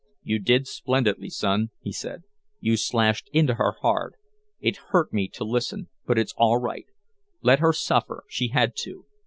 [0.23, 2.23] "You did splendidly, son," he said.
[2.59, 4.15] "You slashed into her hard.
[4.59, 6.85] It hurt me to listen but it's all right.
[7.43, 9.05] Let her suffer she had to.